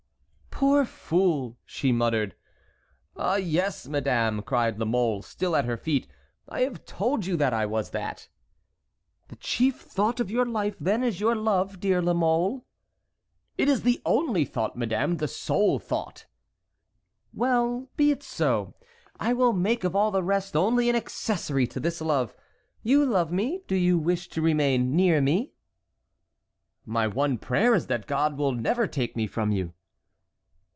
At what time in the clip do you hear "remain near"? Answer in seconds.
24.43-25.21